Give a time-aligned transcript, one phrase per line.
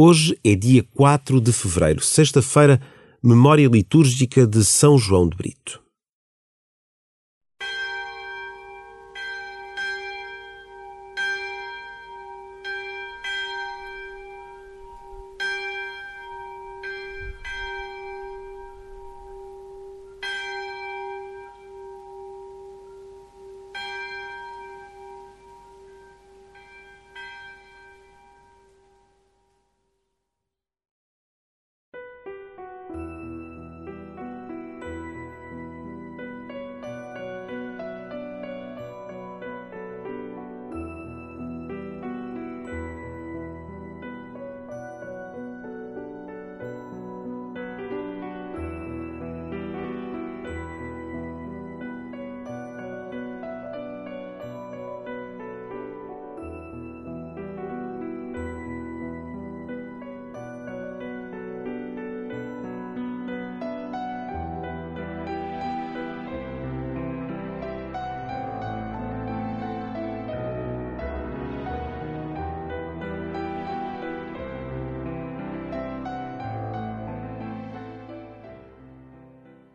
[0.00, 2.80] Hoje é dia 4 de fevereiro, sexta-feira,
[3.20, 5.82] memória litúrgica de São João de Brito.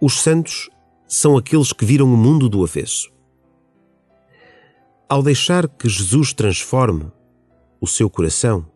[0.00, 0.70] Os santos
[1.08, 3.10] são aqueles que viram o mundo do avesso.
[5.08, 7.10] Ao deixar que Jesus transforme
[7.80, 8.66] o seu coração,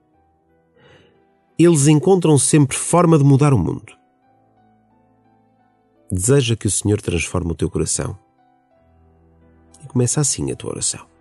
[1.58, 3.92] eles encontram sempre forma de mudar o mundo.
[6.10, 8.18] Deseja que o Senhor transforme o teu coração.
[9.84, 11.11] E começa assim a tua oração.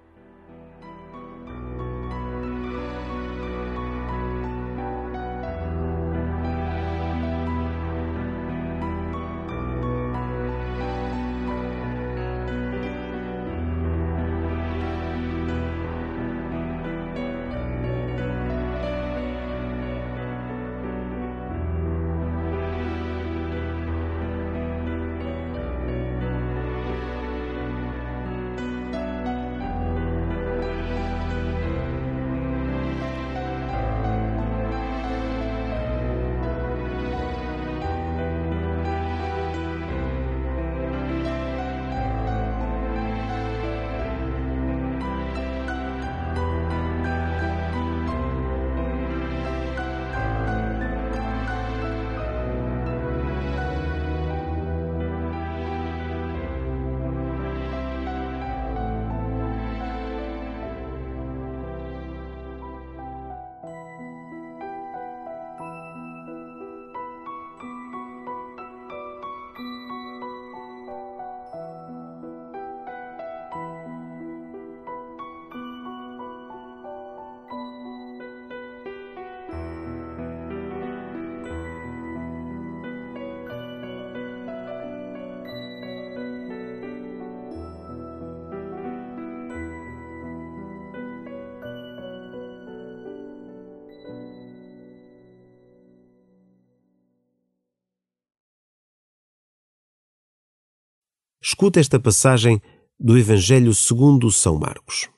[101.51, 102.61] Escuta esta passagem
[102.97, 105.09] do Evangelho segundo São Marcos.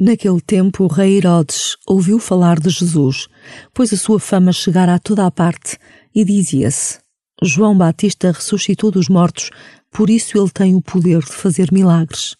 [0.00, 3.28] Naquele tempo, o rei Herodes ouviu falar de Jesus,
[3.72, 5.78] pois a sua fama chegara a toda a parte,
[6.12, 6.98] e dizia-se:
[7.40, 9.50] João Batista ressuscitou dos mortos,
[9.92, 12.34] por isso ele tem o poder de fazer milagres.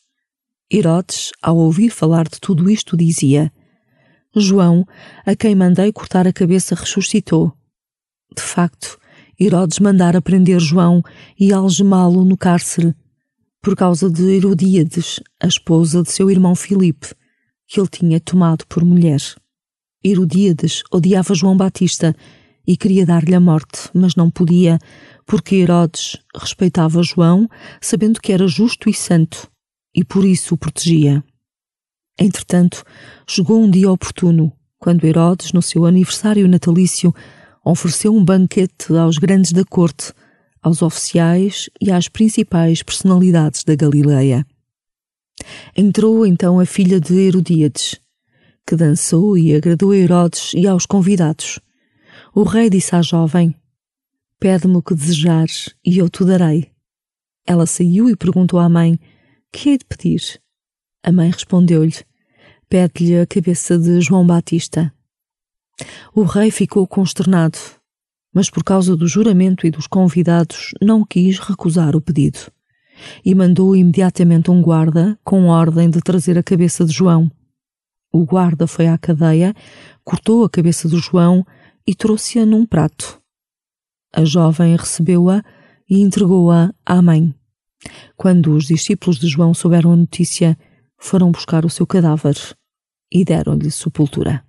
[0.69, 3.53] Herodes, ao ouvir falar de tudo isto, dizia:
[4.35, 4.85] João,
[5.25, 7.53] a quem mandei cortar a cabeça, ressuscitou.
[8.37, 8.99] De facto,
[9.41, 11.03] Herodes mandara prender João
[11.39, 12.95] e algemá-lo no cárcere,
[13.61, 17.15] por causa de Herodíades, a esposa de seu irmão Filipe,
[17.67, 19.21] que ele tinha tomado por mulher.
[20.05, 22.15] Herodíades odiava João Batista
[22.67, 24.79] e queria dar-lhe a morte, mas não podia,
[25.27, 27.49] porque Herodes respeitava João,
[27.81, 29.51] sabendo que era justo e santo,
[29.95, 31.25] e por isso o protegia.
[32.19, 32.85] Entretanto,
[33.27, 37.15] chegou um dia oportuno, quando Herodes, no seu aniversário natalício,
[37.65, 40.13] ofereceu um banquete aos grandes da corte,
[40.63, 44.47] aos oficiais e às principais personalidades da Galileia.
[45.77, 48.01] Entrou então a filha de Herodíades,
[48.67, 51.59] que dançou e agradou a Herodes e aos convidados.
[52.35, 53.55] O rei disse à jovem:
[54.39, 56.71] Pede-me o que desejares e eu te darei.
[57.47, 58.99] Ela saiu e perguntou à mãe:
[59.53, 60.41] Que hei de pedir?
[61.03, 61.97] A mãe respondeu-lhe:
[62.69, 64.93] Pede-lhe a cabeça de João Batista.
[66.15, 67.59] O rei ficou consternado,
[68.33, 72.53] mas por causa do juramento e dos convidados não quis recusar o pedido
[73.25, 77.31] e mandou imediatamente um guarda com ordem de trazer a cabeça de João.
[78.13, 79.55] O guarda foi à cadeia,
[80.05, 81.45] cortou a cabeça do João
[81.87, 83.21] e trouxe-a num prato.
[84.13, 85.43] A jovem recebeu-a
[85.91, 87.35] e entregou-a à mãe.
[88.17, 90.57] Quando os discípulos de João souberam a notícia,
[90.97, 92.37] foram buscar o seu cadáver
[93.13, 94.45] e deram-lhe sepultura.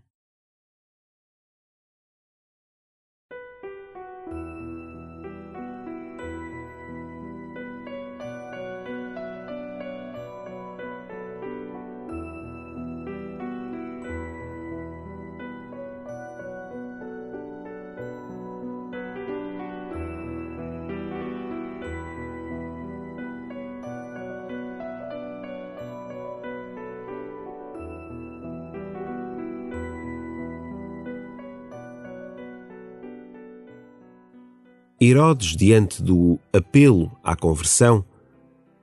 [35.00, 38.06] Herodes, diante do apelo à conversão,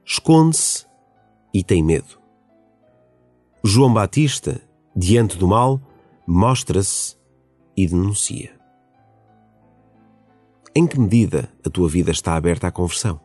[0.05, 0.87] esconde-se
[1.55, 2.21] e tem medo.
[3.65, 4.61] João Batista,
[4.95, 5.81] diante do mal,
[6.27, 7.17] mostra-se
[7.77, 8.51] e denuncia.
[10.75, 13.21] Em que medida a tua vida está aberta à conversão?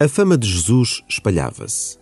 [0.00, 1.98] A fama de Jesus espalhava-se.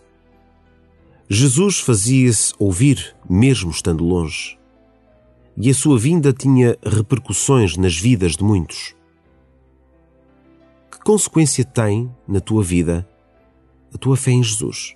[1.30, 4.58] Jesus fazia-se ouvir mesmo estando longe.
[5.56, 8.94] E a sua vinda tinha repercussões nas vidas de muitos.
[10.90, 13.08] Que consequência tem na tua vida
[13.94, 14.94] a tua fé em Jesus?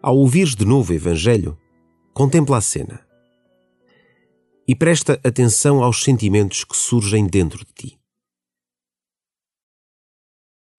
[0.00, 1.58] Ao ouvires de novo o Evangelho,
[2.14, 3.04] contempla a cena
[4.66, 7.98] e presta atenção aos sentimentos que surgem dentro de ti.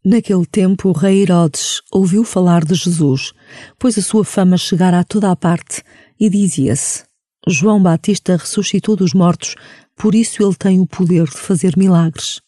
[0.06, 3.34] Naquele tempo, o rei Herodes ouviu falar de Jesus,
[3.78, 5.84] pois a sua fama chegara a toda a parte,
[6.18, 7.04] e dizia-se:
[7.46, 9.56] João Batista ressuscitou dos mortos,
[9.98, 12.40] por isso ele tem o poder de fazer milagres.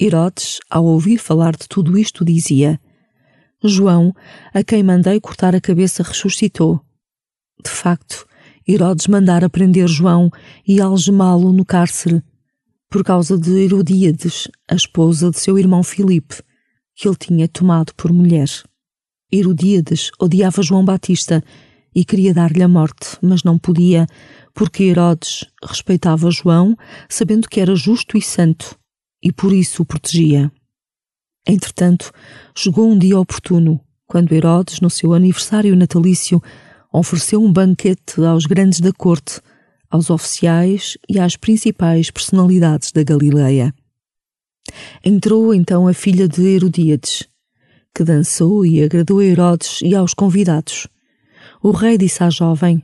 [0.00, 2.80] Herodes, ao ouvir falar de tudo isto, dizia:
[3.64, 4.14] João,
[4.52, 6.80] a quem mandei cortar a cabeça, ressuscitou.
[7.64, 8.26] De facto,
[8.68, 10.30] Herodes mandara prender João
[10.66, 12.22] e algemá-lo no cárcere,
[12.90, 16.42] por causa de Herodíades, a esposa de seu irmão Filipe,
[16.94, 18.48] que ele tinha tomado por mulher.
[19.32, 21.42] Herodíades odiava João Batista
[21.94, 24.06] e queria dar-lhe a morte, mas não podia,
[24.54, 26.76] porque Herodes respeitava João,
[27.08, 28.78] sabendo que era justo e santo,
[29.22, 30.52] e por isso o protegia.
[31.46, 32.12] Entretanto,
[32.54, 36.40] chegou um dia oportuno, quando Herodes, no seu aniversário natalício,
[36.92, 39.40] ofereceu um banquete aos grandes da corte,
[39.90, 43.74] aos oficiais e às principais personalidades da Galileia.
[45.04, 47.28] Entrou então a filha de Herodíades,
[47.94, 50.86] que dançou e agradou a Herodes e aos convidados.
[51.62, 52.82] O rei disse à jovem: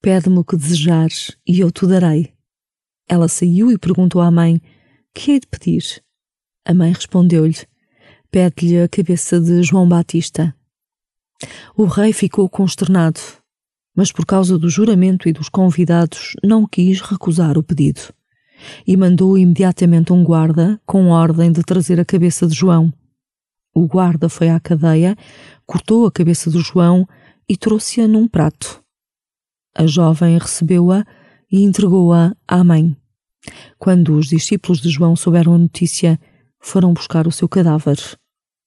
[0.00, 2.32] Pede-me o que desejares e eu te darei.
[3.08, 4.60] Ela saiu e perguntou à mãe:
[5.14, 6.05] Que hei de pedir?
[6.66, 7.58] A mãe respondeu-lhe:
[8.28, 10.52] Pede-lhe a cabeça de João Batista.
[11.76, 13.20] O rei ficou consternado,
[13.94, 18.00] mas por causa do juramento e dos convidados não quis recusar o pedido.
[18.84, 22.92] E mandou imediatamente um guarda com ordem de trazer a cabeça de João.
[23.72, 25.16] O guarda foi à cadeia,
[25.64, 27.06] cortou a cabeça de João
[27.48, 28.82] e trouxe-a num prato.
[29.72, 31.06] A jovem recebeu-a
[31.52, 32.96] e entregou-a à mãe.
[33.78, 36.18] Quando os discípulos de João souberam a notícia,
[36.66, 37.96] foram buscar o seu cadáver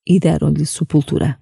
[0.07, 1.37] e deram-lhe sepultura.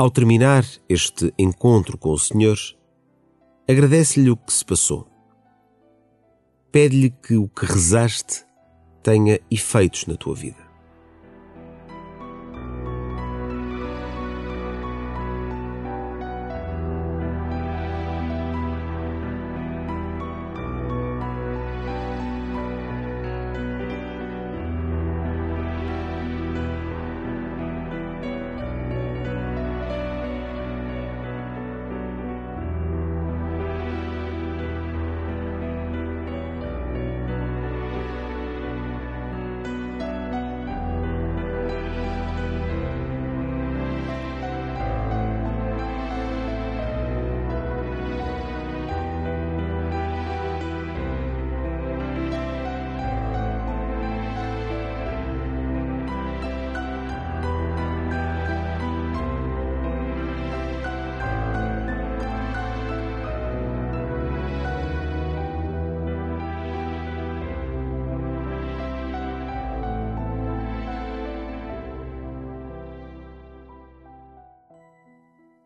[0.00, 2.56] Ao terminar este encontro com o Senhor,
[3.68, 5.06] agradece-lhe o que se passou.
[6.72, 8.46] Pede-lhe que o que rezaste
[9.02, 10.59] tenha efeitos na tua vida.